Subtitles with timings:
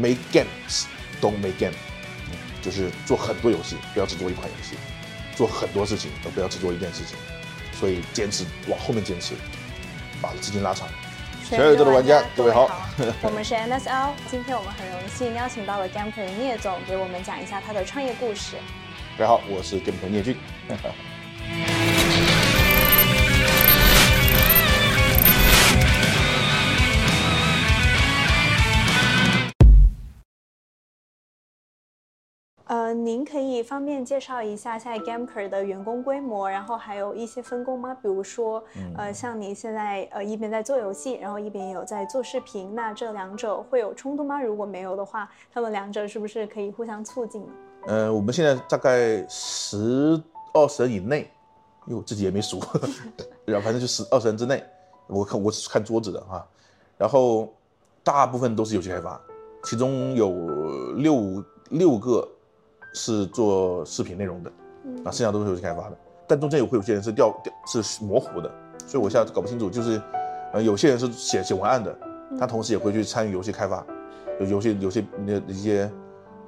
[0.00, 0.86] Make games,
[1.20, 1.74] don't make game，
[2.62, 4.76] 就是做很多游戏，不要只做一款游戏；
[5.36, 7.18] 做很多事情，而不要只做一件事情。
[7.78, 9.34] 所以坚持往后面坚持，
[10.22, 10.88] 把资金拉长。
[11.44, 12.70] 小宇宙的玩家，各位好，
[13.20, 18.56] 我们是 NSL，今天我们很荣幸邀请到了 Gameplay 聂总，给我们讲一下他的创业故事。
[19.18, 20.34] 大家好，我是 Gameplay 聂俊。
[33.10, 37.92] 您可以方便介绍一下现在 Gameplay 的员工规模，然后还有一些分工吗？
[38.00, 38.62] 比如说，
[38.96, 44.40] 呃，像你现在呃一边在做游戏，然后一边也有在做视频，那这两者会有冲突吗？
[44.40, 47.44] 如果没有的话，他们两者是不是可以互相促进？
[47.88, 50.22] 呃，我们现在大概十
[50.54, 51.28] 二十人以内，
[51.86, 52.60] 因为我自己也没数，
[53.44, 54.64] 然后反正就十二十人之内，
[55.08, 56.46] 我看我是看桌子的哈，
[56.96, 57.52] 然后
[58.04, 59.20] 大部分都是游戏开发，
[59.64, 62.28] 其中有六六个。
[62.92, 64.50] 是做视频内容的，
[65.04, 65.96] 啊，剩下都是游戏开发的，
[66.26, 68.50] 但中间有会有些人是掉掉是模糊的，
[68.86, 70.00] 所以我现在搞不清楚，就是，
[70.52, 71.96] 呃，有些人是写写文案的，
[72.38, 73.84] 他同时也会去参与游戏开发，
[74.40, 75.90] 有游戏游戏那一些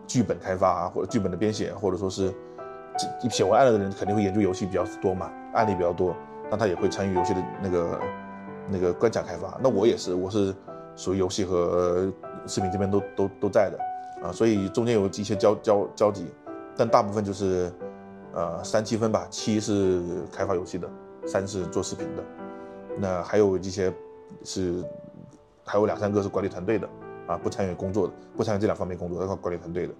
[0.06, 2.32] 剧本开发啊，或者剧本的编写，或者说是，
[3.30, 6.14] 写文案的人肯定会研究游戏比较多嘛，案例比较多，
[6.50, 8.00] 那他也会参与游戏的那个
[8.70, 9.58] 那个关卡开发。
[9.62, 10.54] 那我也是，我是
[10.96, 12.12] 属于游戏和
[12.46, 13.78] 视频这边都都都在的。
[14.22, 16.26] 啊，所以中间有一些交交交集，
[16.76, 17.72] 但大部分就是，
[18.32, 20.88] 呃，三七分吧，七是开发游戏的，
[21.26, 22.22] 三是做视频的，
[22.98, 23.92] 那还有一些
[24.44, 24.84] 是，
[25.64, 26.88] 还有两三个是管理团队的，
[27.26, 29.94] 啊，不参与工作的，不参与这两方面工作，要靠管理团队的。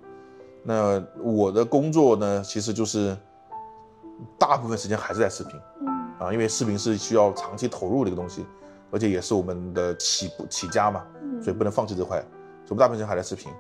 [0.63, 3.17] 那我的工作呢，其实就是
[4.39, 5.59] 大部分时间还是在视频，
[6.21, 8.47] 啊，因为视频是需要长期投入的一个东西，
[8.93, 11.05] 而且也是我们的起步起家嘛，
[11.43, 12.21] 所以不能放弃这块，
[12.65, 13.51] 所以我们大部分时间还在视频。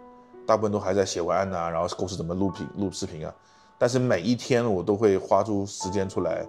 [0.47, 3.35] 大部分都还在写文案啊，然后公司怎么录屏、录视频啊。
[3.79, 6.47] 但是每一天我都会花出时间出来，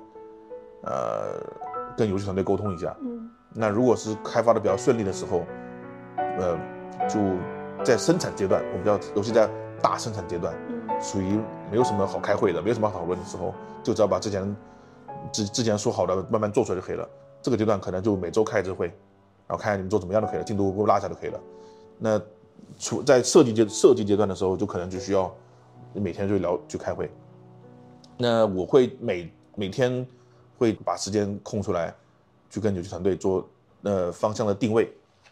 [0.84, 1.42] 呃，
[1.98, 2.96] 跟游戏团队沟通一下。
[3.02, 3.30] 嗯。
[3.56, 5.44] 那如果是开发的比较顺利的时候，
[6.18, 6.58] 呃，
[7.08, 7.20] 就
[7.84, 9.50] 在生产阶段，我们叫游戏在
[9.82, 10.54] 大生产阶段，
[11.02, 11.40] 属于
[11.72, 14.56] 没有什么好开会的，没有什么好讨论的时候，就只要把之前
[15.32, 17.08] 之之前说好的慢慢做出来就可以了。
[17.42, 18.88] 这个阶段可能就每周开一次会，
[19.48, 21.40] 然后看看你们做怎么样就可以了，进度给我拉一下就可以了。
[21.98, 22.22] 那。
[22.80, 25.34] 处在设计阶设计阶段的时候，就可能就需要
[25.94, 27.10] 每天就聊去开会。
[28.18, 30.06] 那我会每每天
[30.58, 31.94] 会把时间空出来，
[32.50, 33.48] 去跟游戏团队做
[33.84, 34.92] 呃方向的定位。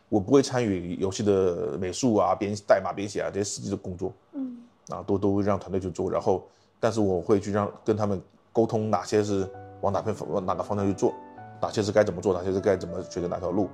[0.10, 4.58] 我不会参与游戏的美术啊、编代码编写啊这些实际的工作，嗯，
[4.90, 6.12] 啊都都会让团队去做。
[6.12, 6.44] 然后，
[6.82, 8.22] 但是我会去让跟他们
[8.52, 9.50] 沟通哪些是
[9.80, 11.14] 往哪边方往哪个方向去做，
[11.62, 13.70] 哪些是该怎么做，哪些是该怎么选择哪条路，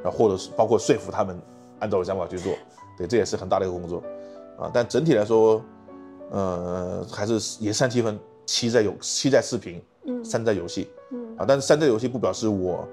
[0.00, 1.36] 然后或者是包括说服他们
[1.80, 2.52] 按照我想法去做。
[3.00, 4.02] 对，这也是很大的一个工作，
[4.58, 5.62] 啊，但整体来说，
[6.30, 12.86] 呃，还是也三七分，七在游，七在视频，嗯，三在游戏，嗯，啊，但是三在游戏不表示我，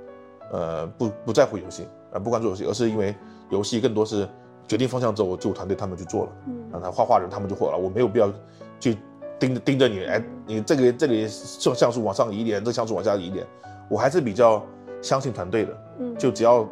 [0.54, 3.14] 呃，不不在乎游戏，啊，不关注游戏，而是因为
[3.50, 4.26] 游戏更多是
[4.66, 8.32] 决定方向之后，就团队他们去做了，嗯，让他画画人他们就火了，我没有必要
[8.80, 8.98] 去
[9.38, 13.46] 盯着盯着你，哎，你这个这里像像素往上移一点，这个像素往下移一点，
[13.90, 14.66] 我还是比较
[15.02, 16.66] 相信团队的，嗯，就只要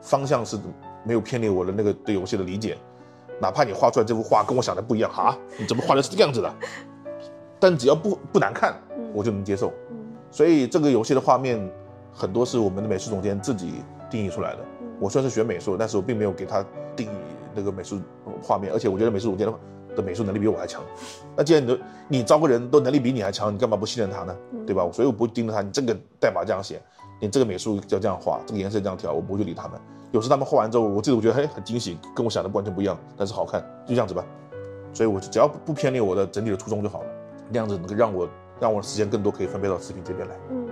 [0.00, 0.58] 方向是。
[1.04, 2.76] 没有偏离我的那个对游戏的理解，
[3.40, 6.54] 哪怕你画出来这幅画跟我想的不一样哈， 你怎么画的是这样子的？
[7.58, 8.74] 但只要不不难看，
[9.12, 9.72] 我就能接受。
[10.30, 11.60] 所以这个游戏的画面
[12.12, 14.58] 很多是我们的美术总监自己定义出来的。
[14.98, 17.16] 我虽然是学美术，但是我并没有给他定义
[17.54, 18.00] 那个美术
[18.42, 19.54] 画面，而且我觉得美术总监的
[19.96, 20.82] 的美术能力比我还强。
[21.36, 24.36] 那既然你都你招个人都能力比你还强，你干嘛不信任他呢？
[24.66, 24.88] 对吧？
[24.92, 26.80] 所以我不会盯着他，你这个代码这样写，
[27.20, 29.80] 你这个美术要这样画，这个颜色这样调，我不会去理他们。
[30.12, 34.24] 有时他们画完之后，我自己我觉得嘿很惊喜，跟我想的完全不一样，但是好看，就这样子吧。
[34.92, 37.06] 所以我只要不偏离我的整体的初衷就好了，
[37.48, 38.28] 那样子能够让我
[38.58, 40.34] 让我的时间更多可以分配到视频这边来。
[40.50, 40.68] 嗯。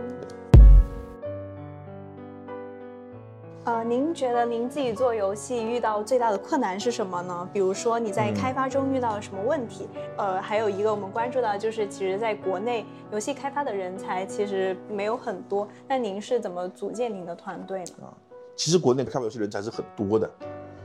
[3.64, 7.48] 呃，您觉得您自己做游戏遇到最大的困难是什么呢？
[7.52, 9.86] 比如说你在开发中遇到了什么问题？
[10.16, 18.12] 嗯、呃，还有一个我们关注到就是，其实在国内游戏开发的人才其实没有很多，那您是怎么组建您的团队呢？
[18.58, 20.28] 其实国内开发游戏人才是很多的，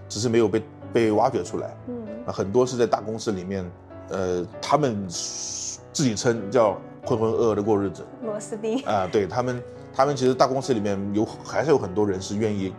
[0.08, 1.76] 只是没有被被挖掘出来。
[1.88, 3.70] 嗯，啊，很多是在大公司里面，
[4.10, 8.06] 呃，他们自己称叫浑浑噩噩的过日子。
[8.24, 12.72] 螺丝钉啊，对他们，他们其实大公司里面有还是有很多人是愿意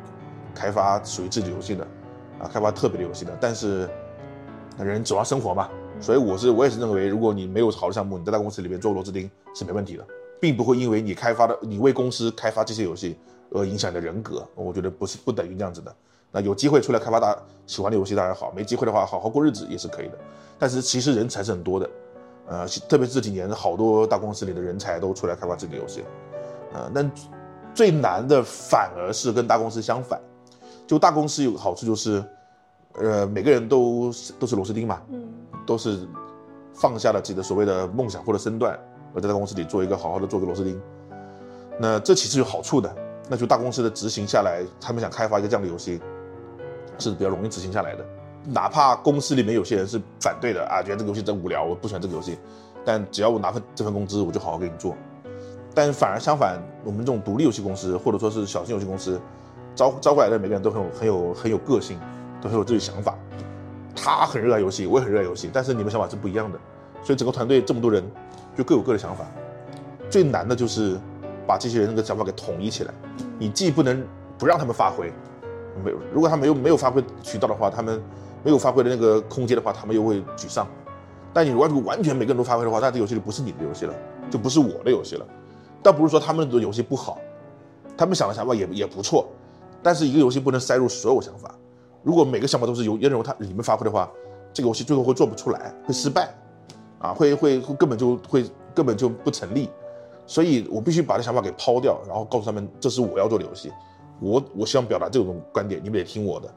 [0.54, 1.84] 开发属于自己游戏的，
[2.38, 3.36] 啊，开发特别的游戏的。
[3.40, 3.88] 但是
[4.78, 5.68] 人指望生活嘛，
[6.00, 10.06] 所以我是我也是认为，如果你没有好的项目，你在大公司里面做螺丝钉是没问题的，
[10.40, 13.18] 并不会因为你开发的你为公司开发这些游戏
[13.54, 14.46] 而影响你的人格。
[14.54, 15.94] 我觉得不是不等于这样子的。
[16.30, 17.34] 那有机会出来开发大
[17.66, 20.18] 喜欢的游戏当然好，没机会的话好好过日子也是可以的。
[20.58, 21.88] 但是其实人才是很多的。
[22.46, 26.06] 呃，特别是这几年，好多大公司里的人才都出来开发自己的游戏了，
[26.74, 27.10] 呃，但
[27.72, 30.20] 最难的反而是跟大公司相反，
[30.86, 32.22] 就大公司有个好处就是，
[32.96, 35.26] 呃，每个人都都是螺丝钉嘛，嗯，
[35.64, 36.06] 都是
[36.74, 38.78] 放下了自己的所谓的梦想或者身段，
[39.14, 40.78] 而在大公司里做一个好好的做个螺丝钉，
[41.78, 42.94] 那这其实有好处的，
[43.28, 46.00] 那就大公司的执行下来，他们想开发一个这样的游戏，
[46.98, 48.04] 是比较容易执行下来的。
[48.46, 52.38] 哪怕公司里面有些人是反对的啊，觉得这个游戏真无聊，我不喜欢这个游戏，
[52.84, 54.94] 但只要我拿份这份工资，我就好好给你做。
[55.74, 59.18] 但反而相反，我们这种独立游戏公司或者说是小型游戏公司，
[59.74, 61.98] 招招过来的每个人都很有很有很有个性，
[62.42, 63.16] 都很有自己想法。
[63.96, 66.58] 他很热爱游戏，我也很热爱游戏，但是你们想法是不一样的，
[67.02, 68.04] 所以整个团队这么多人，
[68.56, 69.24] 就各有各的想法。
[70.10, 71.00] 最难的就是
[71.46, 72.94] 把这些人的想法给统一起来。
[73.38, 74.06] 你既不能
[74.38, 75.12] 不让他们发挥，
[75.84, 78.02] 没有，如果他没有没有发挥渠道的话，他们。
[78.44, 80.68] 没有发挥的那个空间的话，他们又会沮丧。
[81.32, 83.94] 但你如果完全每个人都发挥的话，那这游戏就不是你的游戏了，
[84.30, 85.26] 就不是我的游戏了。
[85.82, 87.16] 倒不是说他们的游戏不好，
[87.96, 89.26] 他们想的想法也也不错。
[89.82, 91.54] 但是一个游戏不能塞入所有想法。
[92.02, 94.10] 如果每个想法都是由任由他你们发挥的话，
[94.52, 96.28] 这个游戏最后会做不出来，会失败，
[96.98, 98.44] 啊，会会会根本就会
[98.74, 99.70] 根本就不成立。
[100.26, 103.70] 所以我必须把这想法给抛掉，然后告诉他们这是我要做的游戏，
[104.20, 106.48] 我我希望表达这种观点，你们得听我的。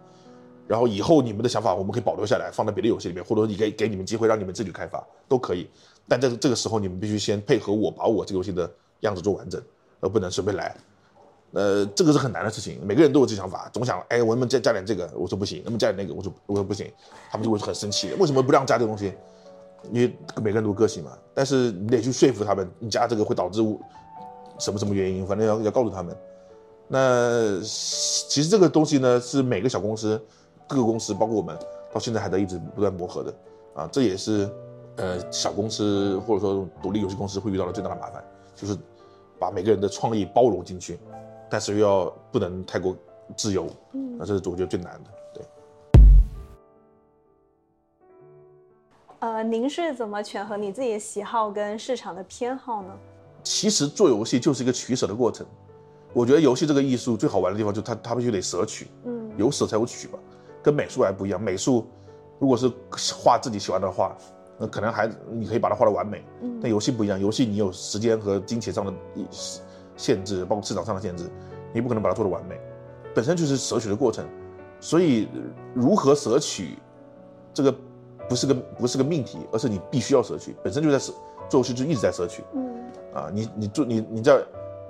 [0.68, 5.70] 然后以后你们的想法我们可以保留下来，放在别的游戏里面，或者说你给给你们机会让你们自己开发都可以。
[6.08, 8.70] 但这这个时候你们必须先配合我，把我这个游戏的
[9.02, 9.62] 样子做完整，
[10.00, 10.76] 而不能随便来。
[11.54, 15.10] 呃，这个是很难的事情，每个人都有这想法，总想哎，我能不能再加点这个？
[15.16, 16.14] 我说不行，能不能加点那个？
[16.14, 16.92] 我说我说不行，
[17.32, 19.14] 他们就会很生气，为什么不让加这个东西？
[19.92, 21.12] 因为每个人都有个性嘛。
[21.34, 23.62] 但是你得去说服他们，你加这个会导致
[24.60, 25.26] 什么什么原因？
[25.26, 26.16] 反正要要告诉他们。
[26.88, 30.22] 那其实这个东西呢，是每个小公司。
[30.70, 31.58] 各个公司，包括我们，
[31.94, 33.34] 到现在还在一直不断磨合的，
[33.74, 34.50] 啊，这也是，
[34.98, 38.22] 呃，小公司或者说独立游戏公司会遇到的最大的麻烦，
[38.54, 38.78] 就是
[39.40, 41.00] 把每个人的创意包容进去，
[41.50, 42.94] 但是又要不能太过
[43.38, 45.10] 自由，嗯，那这是我觉得最难的，
[49.20, 52.90] 呃，您是怎么权衡你自己的喜好跟市场的偏好呢？
[53.42, 55.44] 其实做游戏就是一个取舍的过程，
[56.14, 60.20] 我觉得游戏这个艺术最好玩的地方就是它它必须得舍取，嗯，有舍才有取吧。
[60.62, 61.88] 跟美术还不一样，美术
[62.38, 62.72] 如果是
[63.16, 64.16] 画自己喜欢的画，
[64.60, 66.24] 那可能还你可以把它画得完美。
[66.42, 68.94] 嗯，但游戏不一样，游戏你有时间和金钱上的
[69.96, 71.28] 限制，包括市场上的限制，
[71.74, 72.60] 你不可能把它做得完美，
[73.16, 74.24] 本身就是舍取的过程。
[74.80, 75.28] 所以
[75.74, 76.78] 如何舍取，
[77.52, 77.76] 这个
[78.28, 81.14] 不是个不是个命题，而是你必须要摄取，本身就在摄
[81.50, 82.44] 做游戏就一直在摄取。
[82.54, 82.84] 嗯，
[83.14, 84.44] 啊，你你做你你在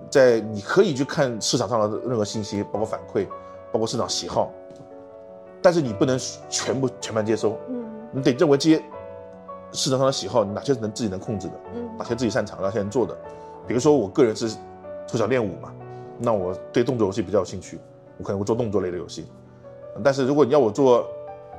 [0.10, 3.28] 在你可以去看市场上的任何信息，包括反馈，
[3.72, 4.51] 包括市场喜好。
[5.62, 6.18] 但是你不能
[6.50, 8.82] 全部全盘接收，嗯，你得认为这些
[9.72, 13.17] 市场上的喜好，哪些是能自己能控制的，嗯，哪些自己擅长，哪些能做的。
[13.67, 14.50] 比如说我个人是
[15.08, 15.74] 从小练武嘛，
[16.20, 17.79] 那我对动作游戏比较有兴趣，
[18.17, 19.25] 我可能会做动作类的游戏。
[20.03, 21.08] 但是如果你要我做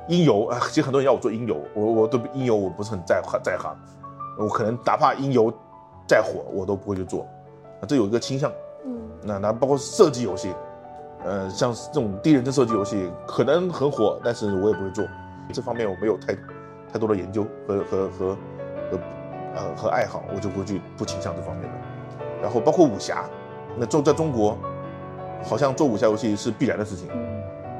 [0.09, 3.73] 音游啊，其实很多人要我做音游，我我对音游我不是很在在行，
[4.37, 5.53] 我可能哪怕音游
[6.07, 7.21] 再火，我都不会去做。
[7.79, 8.51] 啊，这有一个倾向，
[8.85, 10.53] 嗯，那那包括射击游戏。
[11.23, 15.05] 呃，像这种第一人称射击游戏可能很火，但是我也不会做，
[15.51, 16.33] 这方面我没有太
[16.93, 18.29] 太多的研究和和和
[18.89, 18.99] 和
[19.53, 21.69] 呃和爱好，我就不会去不倾向这方面的。
[22.41, 23.25] 然后包括武侠，
[23.77, 24.57] 那做在中国，
[25.43, 27.09] 好像做武侠游戏是必然的事情，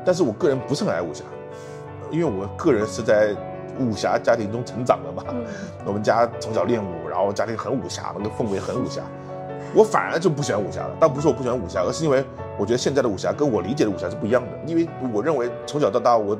[0.05, 1.23] 但是我个人不是很爱武侠，
[2.11, 3.35] 因为我个人是在
[3.79, 5.23] 武侠家庭中成长的嘛，
[5.85, 9.01] 我们家从小练武，然后家庭很武侠，那个氛围很武侠。
[9.73, 12.25] 我反而就不喜欢武侠了，倒不是我不喜欢武侠，而是因为
[12.57, 14.49] 我觉得现在的武侠跟我理解的武侠是不一样的。
[14.65, 16.39] 因为我认为从小到大我，我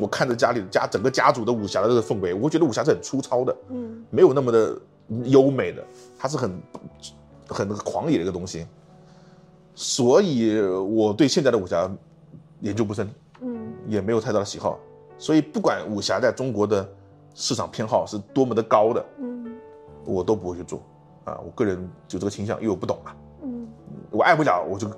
[0.00, 4.74] 我看着家里的家整个家族的武侠的这个氛围，我觉得武侠是很粗糙的，嗯，没有那么的
[5.24, 5.84] 优美的，
[6.18, 6.58] 它是很
[7.46, 8.66] 很狂野的一个东西。
[9.74, 11.90] 所以我对现在的武侠
[12.60, 13.10] 研究不深，嗯，
[13.86, 14.78] 也没有太大的喜好。
[15.18, 16.86] 所以不管武侠在中国的
[17.34, 19.56] 市场偏好是多么的高的，嗯，
[20.04, 20.80] 我都不会去做。
[21.24, 21.76] 啊，我个人
[22.06, 23.12] 就这个倾向，因为我不懂嘛，
[23.42, 23.66] 嗯，
[24.10, 24.88] 我爱不了，我就，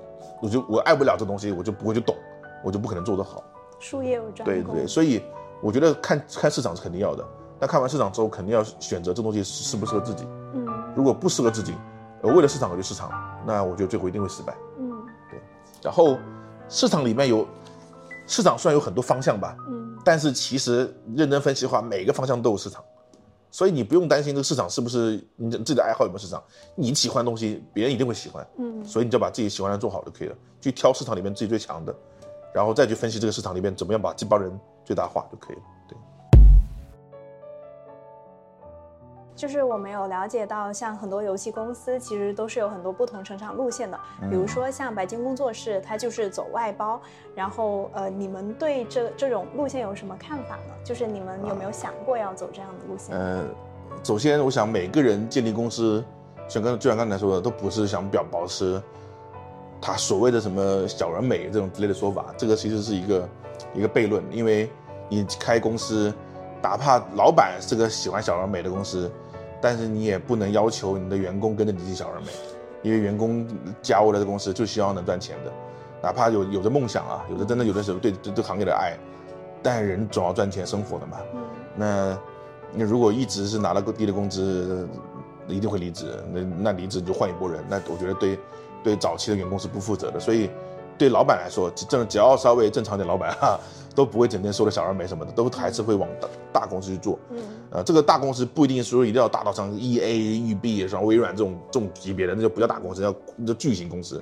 [0.41, 2.15] 我就我爱不了这东西，我就不会去懂，
[2.63, 3.43] 我就不可能做得好，
[3.79, 4.75] 术业有专攻。
[4.75, 5.23] 对对，所以
[5.59, 7.25] 我觉得看看市场是肯定要的，
[7.59, 10.27] 但看完市场之后，肯定要选择这东西适不适合自己。
[10.53, 11.73] 嗯，如果不适合自己，
[12.21, 13.09] 呃，为了市场而去市场，
[13.43, 14.55] 那我觉得最后一定会失败。
[14.77, 14.91] 嗯，
[15.31, 15.39] 对。
[15.81, 16.15] 然后
[16.67, 17.47] 市场里面有
[18.29, 22.83] 市场虽然有很多方向吧，嗯，但是其实认真分析的话，每个方向都有市场。
[23.49, 26.41] 所以你不用担心这个市场是不是你自己的爱好有没有市场，
[26.75, 31.95] 你喜欢的东西别人一定会喜欢，嗯，所以你就把自己喜欢的做好就可以了，去挑市场里面自己最强的，
[32.53, 34.51] 然后再去分析这个市场里面怎么样把这帮人
[34.85, 35.61] 最大化就可以了。
[39.39, 43.97] 就是我们有了解到，像很多游戏公司其实都是有很多不同成长路线的。
[44.29, 46.99] 比如说像白金工作室，它就是走外包。
[47.33, 50.73] 然后呃，你们对这这种路线有什么看法呢？
[50.83, 53.15] 就是你们有没有想过要走这样的路线？
[53.17, 53.45] 呃，
[54.03, 56.03] 首先我想每个人建立公司，
[56.49, 58.81] 像刚就像刚才说的，都不是想表保持
[59.79, 62.25] 他所谓的什么小而美这种之类的说法。
[62.37, 63.29] 这个其实是一个
[63.73, 64.69] 一个悖论，因为
[65.07, 66.13] 你开公司，
[66.61, 69.09] 哪怕老板是个喜欢小而美的公司。
[69.61, 72.27] 但是你也不能要求你的员工跟着你一起小而美，
[72.81, 73.45] 因为员工
[73.81, 75.51] 加入了这个公司就希望能赚钱的，
[76.01, 78.97] 哪怕有有着梦想啊，有的真的有的时候对对这行业的爱，
[79.61, 81.17] 但人总要赚钱生活的嘛。
[81.33, 81.41] 嗯。
[81.75, 82.19] 那
[82.71, 84.87] 你如果一直是拿了个低的工资，
[85.47, 86.05] 一定会离职。
[86.31, 88.39] 那那离职你就换一拨人，那我觉得对
[88.83, 90.19] 对早期的员工是不负责的。
[90.19, 90.49] 所以
[90.99, 93.59] 对老板来说，正只要稍微正常点，老板哈。
[93.95, 97.19] 都不会整天收的小而美什么的，都还是会往大大公司去做。
[97.31, 97.37] 嗯，
[97.71, 103.13] 呃，这个大公司不一定说一定要大到像 E A、育碧、像微软这种这种级别的，那就不叫大公司，叫
[103.45, 104.21] 叫巨型公司。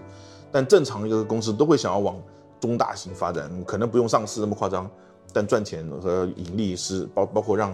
[0.51, 2.19] 但正常一个公司都会想要往
[2.59, 4.89] 中大型发展，可能不用上市那么夸张，
[5.31, 7.71] 但赚钱和盈利是包包括让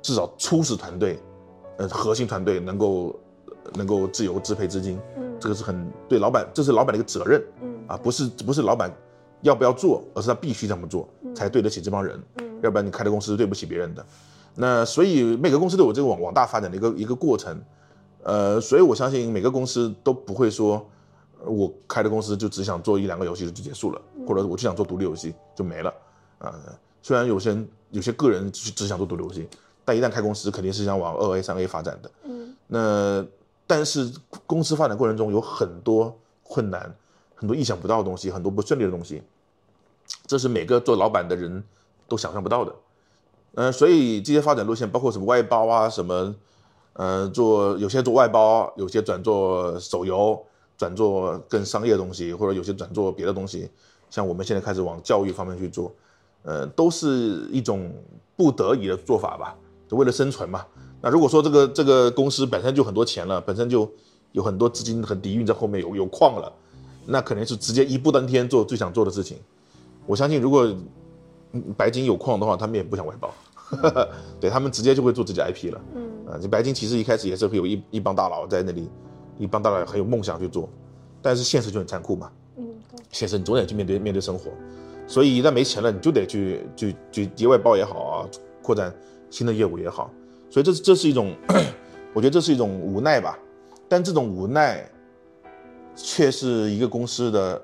[0.00, 1.18] 至少初始团队，
[1.78, 3.18] 呃，核心团队能够
[3.74, 4.96] 能够自由支配资金。
[5.16, 7.42] 嗯，这个是很对老板，这是老板的一个责任。
[7.62, 8.90] 嗯，啊，不是不是老板。
[9.42, 12.16] 要不要做，而是他必须这么做，才对得起这帮人。
[12.36, 14.06] 嗯，要不然你开的公司是对不起别人的。
[14.54, 17.60] 那所以每个公司都有这个往往大发展的一个一个过程。
[18.22, 20.88] 呃，所以我相信每个公司都不会说，
[21.44, 25.90] 我开的公司就只想做一两个游戏就结束了，或者我就想做独立游戏就没了。
[26.38, 26.72] 啊、呃，
[27.02, 29.48] 虽然有些人有些个人只想做独立游戏，
[29.84, 32.10] 但一旦开公司肯定是想往二 A、三 A 发展的。
[32.22, 33.26] 嗯，那
[33.66, 34.08] 但是
[34.46, 36.94] 公司发展过程中有很多困难。
[37.42, 39.20] 很多意想不到的东西，很多不顺利的东西，
[40.28, 41.64] 这是每个做老板的人
[42.06, 42.72] 都想象不到的。
[43.54, 46.32] 嗯、呃，所以这些发展路线包括什么外包啊，什么，
[46.92, 50.40] 呃，做有些做外包，有些转做手游，
[50.78, 53.68] 转做更商业的东西，或者有些转做别的东西。
[54.08, 55.92] 像我们现在开始往教育方面去做，
[56.44, 57.92] 呃，都是一种
[58.36, 59.56] 不得已的做法吧，
[59.88, 60.64] 就为了生存嘛。
[61.00, 63.90] 那如果说这个这个公司本身就很多钱了，本身就
[64.30, 66.52] 有很多资金和底蕴在后面有有矿了。
[67.06, 69.38] 那肯定是直接一步登天做最想做的事情。
[70.06, 70.74] 我相信，如果
[71.76, 73.32] 白金有矿的话，他们也不想外包，
[74.40, 75.80] 对他们直接就会做自己 IP 了。
[75.94, 78.88] 嗯啊，这白金其实一开始也是会有一一帮大佬在那里，
[79.38, 80.68] 一帮大佬很有梦想去做，
[81.20, 82.30] 但是现实就很残酷嘛。
[82.56, 82.64] 嗯，
[83.10, 84.50] 现实你总得去面对面对生活，
[85.06, 88.28] 所以一旦没钱了，你就得去去去接外包也好啊，
[88.62, 88.92] 扩展
[89.30, 90.10] 新的业务也好。
[90.50, 91.34] 所以这这是一种，
[92.12, 93.38] 我觉得这是一种无奈吧。
[93.88, 94.88] 但这种无奈。
[95.94, 97.60] 却是一个公司的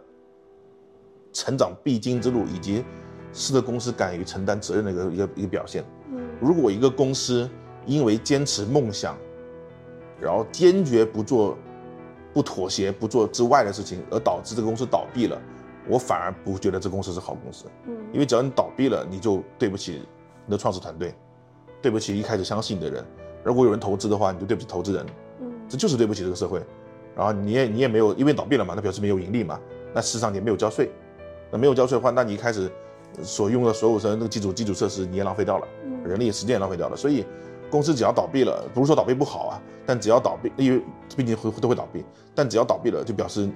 [1.33, 2.85] 成长必经之路，以及
[3.33, 5.85] 是个公司敢于承担责任的一个一个一个表现。
[6.41, 7.49] 如果一个公司
[7.87, 9.17] 因为坚持梦想，
[10.21, 11.57] 然后坚决不做、
[12.33, 15.41] 不妥协、不做之外的事情，而导致这个公司倒闭了，
[15.89, 17.65] 我反而不觉得这公司是好公司。
[18.13, 20.03] 因为只要你倒闭了，你就对不起
[20.47, 21.15] 你的创始团队，
[21.81, 23.05] 对不起一开始相信你的人。
[23.45, 25.07] 如果有人投资的话，你就对不起投资人。
[25.69, 26.63] 这就是对不起这个社会。
[27.19, 29.59] 然后你也你也没有，因为倒闭了嘛，那表示没有盈利嘛，
[29.93, 30.89] 那事实上你也没有交税，
[31.51, 32.71] 那没有交税的话，那你一开始
[33.25, 35.67] 所用的所有的那个基础基础设施你也浪费掉了，
[36.05, 36.97] 人力时间也浪费掉了。
[36.97, 37.27] 所以
[37.69, 40.81] 公司只要倒闭了，不是说倒闭不好啊，但只要倒闭，因为
[41.17, 42.05] 毕竟会都会倒闭，
[42.37, 43.51] 但只要倒闭了，就表示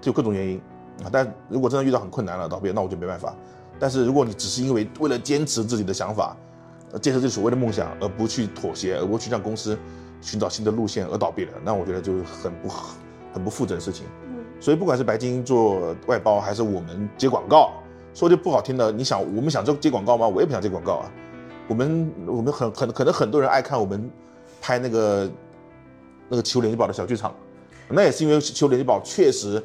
[0.00, 0.58] 就各种原因
[1.04, 1.10] 啊。
[1.12, 3.36] 但如果真的遇到很困难了倒闭，那我就没办法。
[3.78, 6.34] 但是如果你只是因为为了坚持自己的想法，
[7.02, 9.78] 坚持这所谓的梦想，而不去妥协，而不去让公司。
[10.22, 12.68] 寻找新的路线而倒闭了，那我觉得就是很不
[13.34, 14.06] 很不负责的事情。
[14.24, 17.72] 嗯，所以不管是白金做外包，还是我们接广告，
[18.14, 20.26] 说句不好听的，你想我们想做接广告吗？
[20.26, 21.12] 我也不想接广告啊。
[21.68, 24.08] 我们我们很很可能很多人爱看我们
[24.60, 25.30] 拍那个
[26.28, 27.34] 那个《求联机宝》的小剧场，
[27.88, 29.62] 那也是因为《求联机宝》确实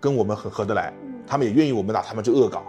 [0.00, 0.92] 跟我们很合得来，
[1.26, 2.64] 他们也愿意我们拿他们去恶搞，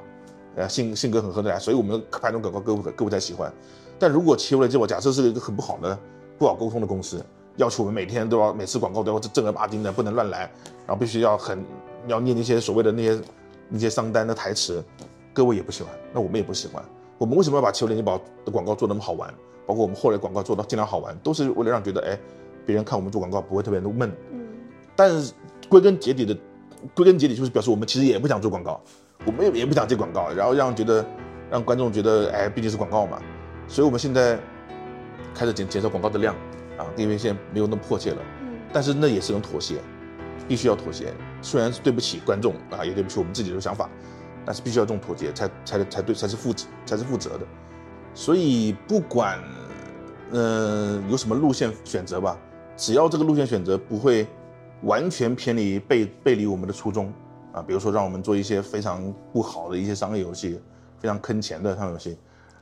[0.55, 3.49] 呃，性性格很合得来，所以我们拍那种广告各位各位才喜欢。
[3.97, 5.97] 但如果《求联机宝》假设是一个很不好的。
[6.39, 7.23] 不好沟通的公司，
[7.57, 10.49] 要求我们每天都要每次广告都要正儿八经的，不能乱来，
[10.87, 11.63] 然后必须要很
[12.07, 13.21] 要念那些所谓的那些
[13.67, 14.83] 那些商单的台词，
[15.33, 16.83] 各位也不喜欢，那我们也不喜欢。
[17.17, 19.31] 我们为什么要把球联金宝的广告做那么好玩？
[19.67, 22.17] 包括我们后来广告做到尽量好玩，都是为了让觉得，哎，
[22.65, 24.09] 别人看我们做广告不会特别的闷。
[24.31, 24.47] 嗯。
[24.95, 25.33] 但是
[25.67, 26.35] 归根结底的，
[26.95, 28.81] 归根结底就是表示我们其实也不想做广告，
[29.25, 31.05] 我们也也不想接广告，然后让觉得
[31.51, 33.21] 让观众觉得，哎，毕竟是广告嘛。
[33.67, 34.39] 所以我们现在
[35.39, 36.35] 开始减减少广告的量
[36.77, 38.17] 啊，因为现在没有那么迫切了。
[38.41, 38.59] 嗯。
[38.73, 39.79] 但是那也是一种妥协，
[40.49, 41.13] 必须要妥协。
[41.41, 43.89] 虽然是对不起观众啊，也对不起我们自己的想法。
[44.45, 47.45] 但是必须要这种妥协，才才才对，才是负责，才是负责的。
[48.13, 49.39] 所以不管，
[50.31, 52.37] 嗯、呃，有什么路线选择吧，
[52.75, 54.27] 只要这个路线选择不会
[54.81, 57.13] 完全偏离背背离我们的初衷
[57.53, 60.59] 啊，比如说让我们做一些非常不好的一些商业游戏，
[60.97, 62.17] 非常坑钱的商业游戏，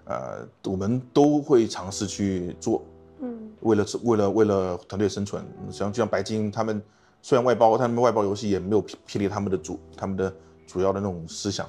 [0.07, 2.83] 呃，我们都会尝试去做。
[3.19, 6.81] 嗯，为了为了为了团队生存，像就像白金他们
[7.21, 10.33] 虽然外包，他们外包游戏也没有偏偏离他们的主他们的。
[10.67, 11.65] 主要的那种思想，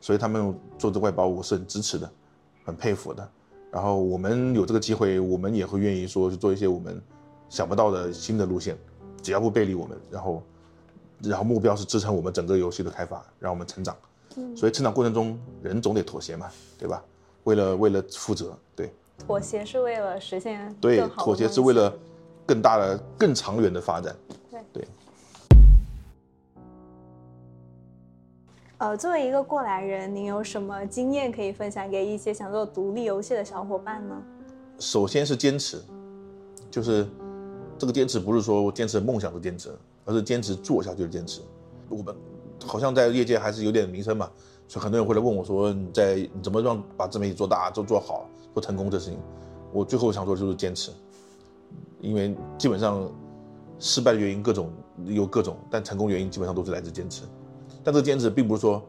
[0.00, 2.10] 所以他们做这外包，我是很支持的，
[2.64, 3.30] 很佩服的。
[3.70, 7.00] 然后我们有这个机会，我们也会愿意说去做一些我们
[7.48, 8.76] 想不到的新的路线，
[9.22, 10.42] 只要不背离我们，然后，
[11.22, 13.96] 然后目标是支撑我们整个游戏的开发，让我们成长。
[14.34, 17.00] 嗯，所以成长过程中人总得妥协嘛，对吧？
[17.44, 18.92] 为了为了负责，对。
[19.26, 20.74] 妥协是为了实现。
[20.80, 21.92] 对，妥协是为了
[22.44, 24.16] 更大的、更长远的发展。
[24.50, 24.88] 对对。
[28.78, 34.20] 呃，作为一个过来人，您有什么经验可以分享给一些想做独立游戏的小伙伴呢？
[34.80, 35.80] 首先是坚持，
[36.68, 37.06] 就是
[37.78, 39.70] 这个坚持不是说坚持梦想的坚持，
[40.04, 41.40] 而是坚持做下去的坚持。
[41.88, 42.12] 我们
[42.66, 44.28] 好像在业界还是有点名声嘛，
[44.68, 49.18] 所以很多人会来问我说：“你在你怎么让把自媒体做大、做做好、做成功这事情？”
[49.72, 50.90] 我最后想说的就是坚持，
[52.00, 53.10] 因为基本上
[53.78, 54.70] 失败的原因各种
[55.06, 57.22] 有各种，但成功原因基本上都是来自坚持。
[57.82, 58.82] 但这个坚持并不是说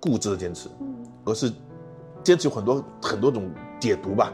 [0.00, 0.68] 固执的坚持，
[1.24, 1.52] 而是
[2.22, 4.32] 坚持有很多很多种解读吧。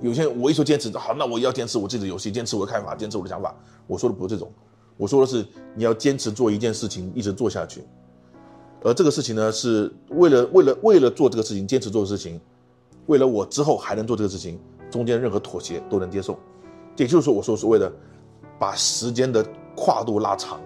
[0.00, 3.54] 有些人我一说坚持，好，那我要坚持我自己的游戏，坚持我的看法，坚持我的想法。
[3.86, 4.52] 我说的不是这种，
[4.96, 7.82] 我说的是你要坚持做一件事情，一直做下去。
[8.82, 12.40] 而这个事情呢，是为了为了为了做这个事情，坚持做的事情，
[13.06, 14.58] 为了我之后还能做这个事情，
[14.90, 16.38] 中间任何妥协都能接受。
[16.96, 17.92] 也就是说，我说是为了
[18.58, 19.44] 把时间的
[19.76, 20.60] 跨度拉长。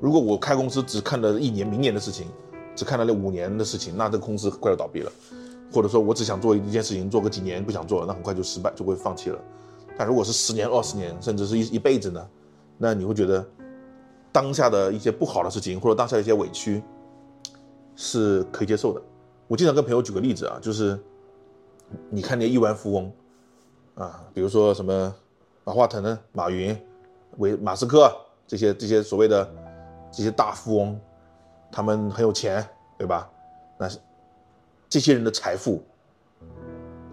[0.00, 2.26] 如果我开公司只看了一年、明年的事情，
[2.76, 5.10] 只看了那五年的事情，那这个公司快要倒闭了。
[5.72, 9.38] 或者说我只想做一件事情，做个几年不想做了，那很快就失败，就会放弃了。
[9.98, 12.26] 但如果是十年、二十年，甚至是一一辈子呢？
[12.78, 13.46] 那你会觉得
[14.30, 16.82] 当下的一些不好的事情，或者当下的一些委屈
[17.98, 19.02] 是可以接受的。
[19.48, 20.96] 我经常跟朋友举个例子啊，就是
[22.08, 23.12] 你看那亿万富翁
[23.96, 25.12] 啊，比如说什么
[25.64, 26.74] 马化腾、马云、
[27.38, 28.14] 维马斯克
[28.46, 29.52] 这些这些所谓的。
[30.10, 30.98] 这些大富翁，
[31.70, 33.30] 他们很有钱，对吧？
[33.76, 33.86] 那
[34.88, 35.82] 这些人的财富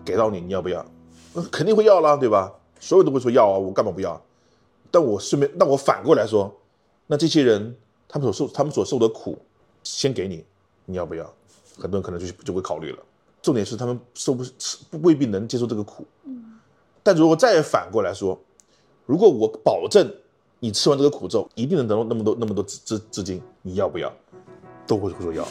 [0.05, 0.83] 给到你，你要不要？
[1.33, 2.55] 那肯定会要啦，对吧？
[2.79, 4.19] 所有人都会说要啊，我干嘛不要？
[4.89, 6.49] 但我顺便，那我反过来说，
[7.05, 7.75] 那这些人
[8.07, 9.37] 他们所受他们所受的苦，
[9.83, 10.45] 先给你，
[10.85, 11.31] 你要不要？
[11.77, 12.99] 很多人可能就就会考虑了。
[13.41, 14.43] 重点是他们受不
[14.89, 16.05] 不未必能接受这个苦。
[17.03, 18.39] 但如果再反过来说，
[19.05, 20.11] 如果我保证。
[20.61, 24.11] 你吃完这个苦之后，一定能得到那么多那么多资资资金，你要不要？
[24.87, 25.45] 都会会说要。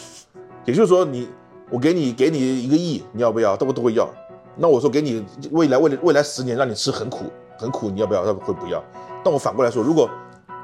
[0.64, 1.28] 也就是说你，你
[1.70, 3.54] 我给你给你一个亿，你要不要？
[3.54, 4.08] 都都会要。
[4.56, 7.26] 那我说给你未来未来未来十年让你吃很苦
[7.58, 8.24] 很苦，你要不要？
[8.24, 8.82] 他会不要。
[9.22, 10.10] 但我反过来说，如果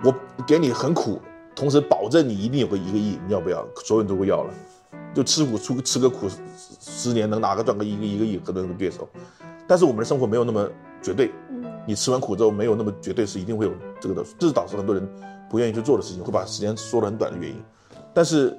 [0.02, 0.12] 我
[0.48, 1.20] 给你很苦，
[1.60, 3.62] 同时保证你一定有个一个亿，你要不要？
[3.84, 4.54] 所有人都会要了。
[5.12, 6.26] 就吃苦出吃个苦，
[6.80, 9.06] 十年能拿个赚个一个一个亿，很多人都接受。
[9.68, 10.66] 但是我们的生活没有那么
[11.02, 11.30] 绝对。
[11.86, 15.06] 你吃完苦之后，没有那么绝对是一定会有这个的，这是导致很多人
[15.50, 17.62] 不愿意去做的事情，会把时间缩得很短的原因。
[18.14, 18.58] 但是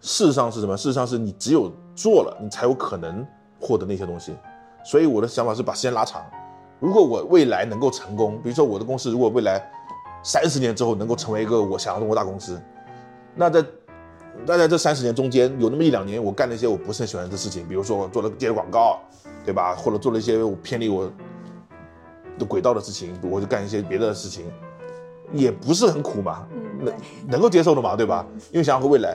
[0.00, 0.76] 事实上是什么？
[0.76, 3.26] 事实上是你只有做了，你才有可能
[3.58, 4.36] 获得那些东西。
[4.84, 6.22] 所以我的想法是把时间拉长。
[6.78, 9.68] 如果我未来能够成功，比如说我的公司如果未来
[10.22, 12.60] 三十年之后能够成为一个我想要中国大公司，
[13.34, 13.64] 那在
[14.46, 18.98] 那在这三十年中间有那么一两年我干了一些我不是很喜欢的事情，比如说我做了接了广告，
[19.44, 19.74] 对吧？
[19.74, 21.10] 或者做了一些我偏离我。
[22.38, 24.46] 的轨道的事情，我就干一些别的事情，
[25.30, 26.46] 也不是很苦嘛，
[26.78, 26.94] 能
[27.28, 28.26] 能够接受的嘛，对吧？
[28.50, 29.14] 因为想要和未来，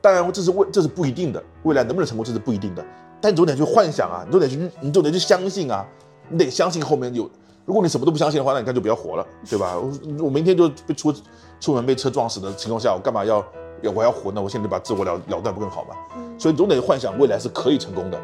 [0.00, 2.82] 当然这是未这是不一定的，未来能不能成功这是不一定的，
[3.20, 5.86] 但你总得去幻想啊，你总得去，你总得去相信啊，
[6.30, 7.30] 你得相信后面有，
[7.64, 9.78] 如果你什么都不相信的话，那你干脆不要活了， 对吧？
[9.78, 11.14] 我我明天就被出
[11.60, 13.44] 出门被车撞死的情况下，我干嘛要
[13.82, 14.42] 要我要活呢？
[14.42, 15.94] 我现在就把自我了了断不更好吗？
[16.38, 18.20] 所以总得幻想未来是可以成功的，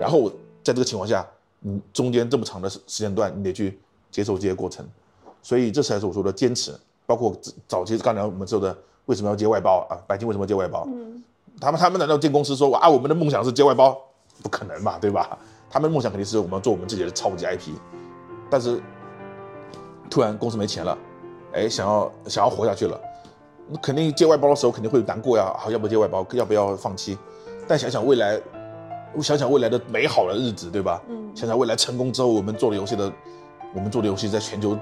[0.00, 0.28] 然后
[0.62, 1.26] 在这个情况下。
[1.62, 3.78] 嗯，中间这么长的时时间段，你得去
[4.10, 4.82] 接受这些过程，
[5.42, 6.74] 所以这才是我说的坚持。
[7.04, 7.36] 包括
[7.68, 8.74] 早期刚才我们说的，
[9.04, 10.00] 为什么要接外包啊？
[10.06, 10.86] 白金为什么要接外包？
[10.86, 11.22] 嗯，
[11.60, 13.94] 他们他们难道进公司说啊，我们的梦想是接外包？
[14.42, 15.38] 不可能嘛，对吧？
[15.68, 17.72] 他们梦想肯定是我们要做我们自己的超级 IP，
[18.50, 18.80] 但是
[20.10, 20.98] 突然公司没钱了，
[21.52, 23.00] 哎，想要想要活下去了，
[23.68, 27.16] 那肯定接外包的时候肯定会难过呀，好，要不接外包，要不要放弃？
[27.68, 28.40] 但想想未来，
[29.14, 31.00] 我想想未来的美好的日子，对吧？
[31.08, 33.12] 嗯，想想未来成功之后，我们做的游戏的，
[33.72, 34.76] 我们做的游戏在全球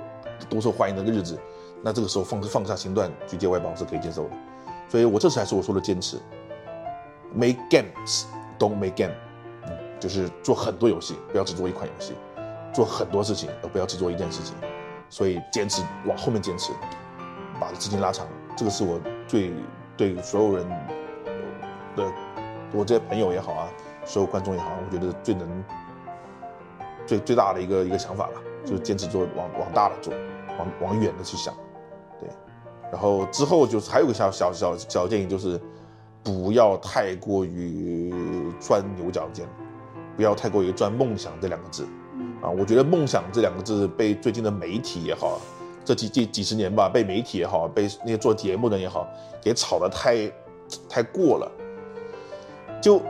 [0.48, 1.38] 多受欢迎的个日子，
[1.82, 4.30] 那这个时候放放下身段去接外包是可以接受的。
[4.88, 6.16] 所以我这才是我说的坚持
[7.34, 8.24] ，Make games,
[8.58, 9.12] don't make game，
[9.66, 12.14] 嗯，就是做很多游戏，不要只做一款游戏，
[12.72, 14.54] 做很多事情，而不要只做一件事情。
[15.10, 16.72] 所以坚持往后面坚持，
[17.58, 19.52] 把资金拉长，这个是我最
[19.96, 20.68] 对所有人
[21.96, 22.12] 的，
[22.72, 23.68] 我这些朋友也好啊，
[24.04, 25.64] 所有观众也好，我觉得最能
[27.06, 28.34] 最最大的一个一个想法吧，
[28.66, 30.12] 就是坚持做往往大的做，
[30.58, 31.54] 往往远的去想。
[32.20, 32.28] 对
[32.92, 35.58] 然后之后就是还有个小小小小建议，就是
[36.22, 38.12] 不要太过于
[38.60, 39.48] 钻牛角尖，
[40.16, 41.88] 不要太过于钻梦想这两个字。
[42.40, 45.40] 啊，我觉得梦想这两个字被最近的媒体也好，
[45.84, 49.08] 这几几几十年吧，被媒体也好，被那些做节目的也好，
[49.42, 50.30] 给炒得太
[50.88, 51.50] 太过了。
[52.80, 53.02] 就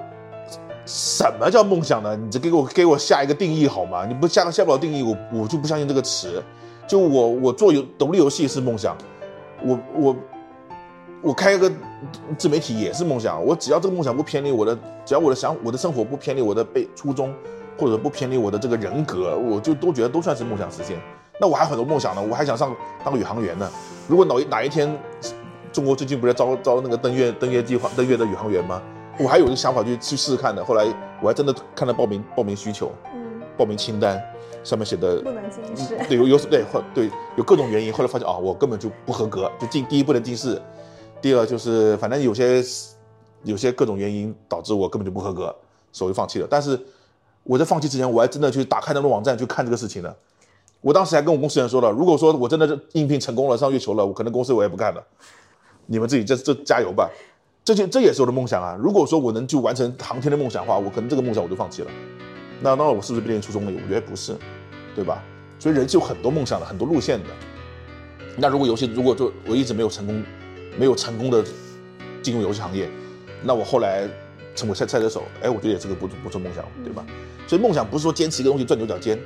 [0.87, 2.17] 什么叫梦想呢？
[2.17, 4.07] 你这给我给我下一个定义好吗？
[4.07, 6.43] 你不下下不了定义，我我就不相信这个词。
[6.87, 8.97] 就我我做游独立游戏是梦想。
[9.63, 10.17] 我我
[11.21, 11.71] 我开个
[12.39, 17.35] 自媒体也是梦想，我只要这个梦想不偏离我的，只要我的想我的生活不偏离我的被初衷，
[17.79, 20.99] 或者不偏离我的这个人格，我就都觉得都算是梦想实现。
[21.41, 23.71] 那我还有很多梦想呢，我还想上当宇航员呢。
[24.09, 24.99] 如果哪一哪一天，
[25.73, 28.83] 中国最近不是招招那个登月登月计划登月的宇航员吗？
[29.19, 30.65] 我还有一个想法去去试试看的。
[30.65, 30.85] 后来
[31.23, 34.21] 我还真的看了报名报名需求，嗯，报名清单。
[34.65, 40.61] 上面写的不能进市，对有有对或对有各种原因，后来发现啊、哦，我根本就不合格，就进第一不能进市，
[41.23, 42.63] 第二就是反正有些
[43.45, 45.55] 有些各种原因导致我根本就不合格，
[45.93, 46.47] 所以放弃了。
[46.51, 46.79] 但是
[47.45, 50.15] 我在放弃之前，我还真的去打开那个网站去看这个事情呢。
[50.81, 55.03] 我当时还跟我公司人说了，如果说我真的是应聘成功了上月球了，我可能公司我也不干了，
[55.87, 57.11] 你们自己这这加油吧。
[57.65, 58.77] 这些这也是我的梦想啊。
[58.81, 61.91] 如果说我能去完成航天的梦想的话，我可能这个梦想我就放弃了。
[62.61, 63.73] 那那我是不是变成初衷了？
[63.73, 64.37] 我觉得不是，
[64.95, 65.23] 对吧？
[65.59, 67.31] 所以人是有很多梦想的，很多路线的。
[68.37, 70.23] 那如果游戏如果就我一直没有成功，
[70.79, 71.45] 没有成功的
[72.23, 72.89] 进入游戏行业，
[73.43, 74.09] 那我后来
[74.59, 77.07] 成为赛赛车手，哎，我觉得也是个不不错梦想，对吧？
[77.47, 79.19] 所以梦想不是说坚持一个东西钻牛角尖，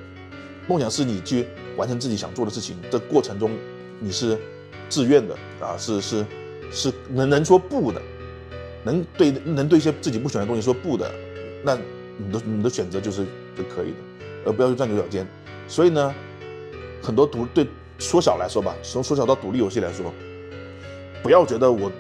[0.68, 3.50] 梦想是你去完成自己想做的事情的过程中，
[3.98, 4.38] 你是
[4.88, 6.26] 自愿的啊，是是
[6.70, 8.02] 是能能说不的，
[8.84, 11.10] 能对能对一些自己不喜欢的东西说不的，
[11.64, 11.78] 那。
[12.18, 13.24] 你的你的选择就是
[13.56, 13.96] 就可以的，
[14.44, 15.26] 而不要去钻牛角尖。
[15.66, 16.14] 所以呢，
[17.02, 17.66] 很多独对
[17.98, 20.12] 缩小来说吧，从缩小到独立游戏来说，
[21.22, 21.90] 不要觉得我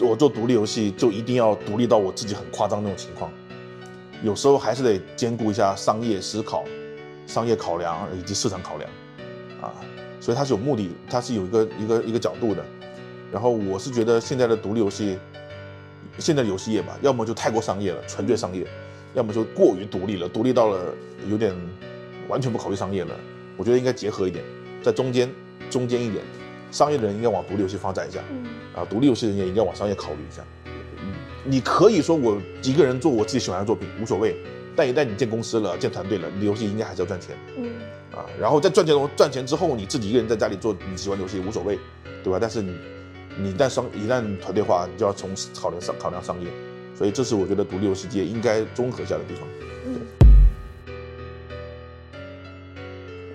[0.00, 3.30] 我做独立游戏就一定要独立到我自己很夸张那种情况。
[4.22, 6.64] 有时候还是得兼顾一下商业思考、
[7.26, 8.90] 商业考量以及市场考量
[9.60, 9.74] 啊。
[10.20, 12.64] 所以它是有目的，它是有一个一个一个角度的。
[13.32, 15.18] 然后我是觉得现在的独立游戏，
[16.18, 18.66] 现在的游戏业吧，要么就太过商业了，纯粹商业。
[19.14, 20.94] 要么就过于独立了，独立到了
[21.28, 21.54] 有点
[22.28, 23.14] 完全不考虑商业了。
[23.58, 24.42] 我觉得应该结合一点，
[24.82, 25.30] 在中间
[25.68, 26.24] 中间一点，
[26.70, 28.20] 商业的人应该往独立游戏发展一下，
[28.74, 30.42] 啊，独立游戏人也应该往商业考虑一下。
[30.66, 31.12] 嗯，
[31.44, 34.36] 你可以说我一个人做我自己喜欢的作品无所谓，
[34.74, 37.36] 但一旦你建公司了、建团队了，你的游戏应该还是要赚钱。
[37.56, 37.70] 嗯，
[38.12, 41.78] 啊，然后在赚钱中赚钱之后，你自己一个人在家里做你喜欢的游戏无所谓，
[42.22, 42.38] 对吧？
[42.40, 42.74] 但是你
[43.38, 46.48] 你一旦商一旦团队化，你就要从考量商考量商业。
[46.94, 49.48] 所以这是我觉得独立游戏界应该综合下的地方。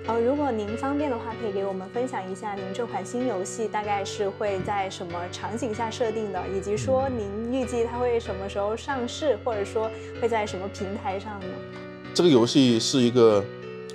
[0.07, 9.91] 呃，如果您方便的话，可以给我们分享一下您这款新游戏大概是会在什么场景下设定的，以及说您预计它会什么时候上市，或者说
[10.21, 11.47] 会在什么平台上呢？
[12.13, 13.43] 这个游戏是一个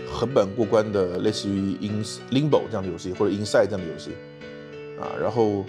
[0.06, 4.10] 横版过关的，类似于 In Limbo 这样的游戏，或者 Inside 这样的游戏
[5.00, 5.64] 啊，然后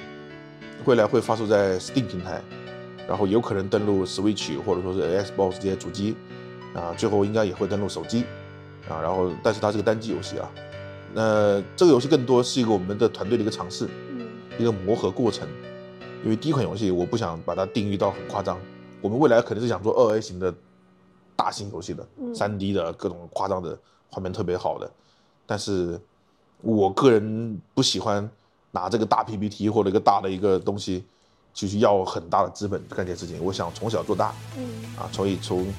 [0.83, 2.41] 未来会发售在 Steam 平台。
[3.05, 6.15] 然后有可能登陆 Switch 或者说是 Xbox 这些主机，
[6.73, 8.23] 啊，最后应该也会登陆手机，
[8.89, 10.49] 啊，然后但是它是个单机游戏啊，
[11.13, 13.87] 那这个游戏更多是一个我们的团队的一个尝试，
[14.57, 15.47] 一个磨合过程，
[16.23, 18.59] 因为第一款游戏我不想把它定义到很夸张，
[19.01, 20.53] 我们未来肯定是想做二 A 型的
[21.35, 23.77] 大型游戏的，三 D 的各种夸张的
[24.09, 24.91] 画面特别好的，
[25.45, 25.99] 但是
[26.61, 28.29] 我个人不喜欢
[28.71, 31.03] 拿这个大 PPT 或者一个大的一个东西。
[31.55, 34.65] 其实要很大的资本干这件事情，我想从小做大，嗯，
[34.97, 35.71] 啊，所以从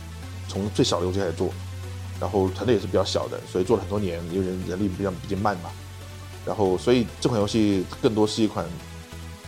[0.46, 1.48] 从最小的游戏开始做，
[2.24, 5.70] 然后团队也是比较小的，所以做了很多年，因为人人力比较比较慢嘛，
[6.46, 8.64] 然后所以这款游戏更多是一款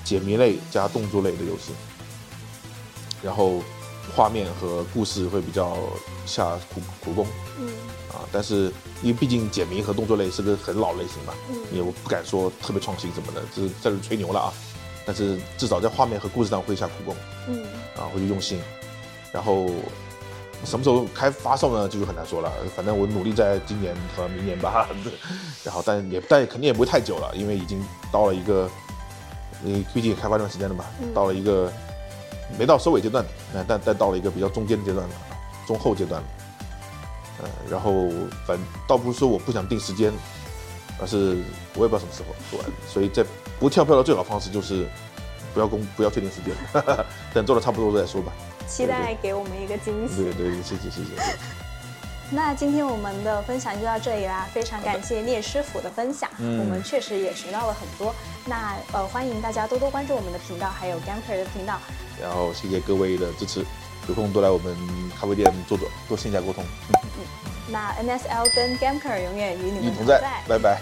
[0.05, 1.73] 解谜类加动作类的游戏，
[3.23, 3.63] 然后
[4.15, 5.79] 画面和故事会比较
[6.27, 7.27] 下苦苦功。
[7.59, 7.67] 嗯
[8.13, 8.71] 啊，但是
[9.03, 14.53] 因为毕竟解谜和动作类是个很老类型嘛，嗯也我不敢说特别创新什么的，这是在这吹牛了啊。
[15.07, 17.17] 但是至少在画面和故事上会下苦功，
[17.49, 17.65] 嗯
[17.97, 18.61] 啊，会去用心。
[19.33, 19.67] 然后
[20.67, 21.89] 什么时候开发售呢？
[21.89, 22.53] 这就很难说了。
[22.75, 24.89] 反正我努力在今年和明年吧。
[25.65, 28.69] 然后但也但肯定也不会太久了，因为已经到了一个，
[29.63, 31.73] 你毕竟也开发一段时间了嘛，嗯到了一个
[32.59, 33.25] 没到收尾阶段，
[33.55, 35.15] 但但但到了一个比较中间的阶段了，
[35.67, 36.29] 中后阶段了。
[37.43, 38.09] 嗯，然后
[38.47, 40.13] 反倒不是说我不想定时间，
[41.01, 41.39] 而是
[41.75, 43.25] 我也不知道什么时候做完，所以在
[43.59, 44.87] 不跳票的最好方式就是
[45.55, 46.55] 不要公不要确定时间，
[47.35, 48.33] 等做的差不多再说吧。
[48.67, 50.25] 期待给我们一个惊喜。
[50.25, 51.11] 对对，谢谢谢谢。
[52.29, 58.13] 那今天我们的分享就到这里啦，非常感谢聂师傅的分享，嗯我们确实也学到了很多。
[58.45, 61.79] 那呃，欢迎大家多多关注我们的频道，还有 Gamker 的频道。
[62.21, 63.65] 然后谢谢各位的支持，
[64.09, 64.77] 有空多来我们
[65.21, 66.65] 咖啡店坐坐，多线下沟通。
[66.65, 67.25] 嗯
[67.69, 70.81] 那 NSL 跟 Gamker 永远与你们同在同在，拜拜。